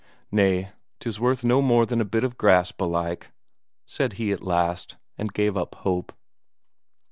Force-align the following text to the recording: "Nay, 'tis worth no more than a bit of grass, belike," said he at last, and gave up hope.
"Nay, 0.31 0.71
'tis 0.99 1.19
worth 1.19 1.43
no 1.43 1.61
more 1.61 1.85
than 1.85 2.01
a 2.01 2.05
bit 2.05 2.23
of 2.23 2.35
grass, 2.35 2.71
belike," 2.71 3.29
said 3.85 4.13
he 4.13 4.31
at 4.31 4.41
last, 4.41 4.97
and 5.15 5.31
gave 5.31 5.55
up 5.55 5.75
hope. 5.75 6.11